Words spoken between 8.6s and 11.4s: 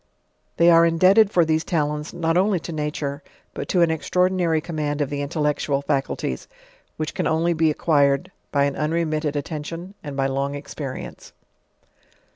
an unremitted attention, and by long experience.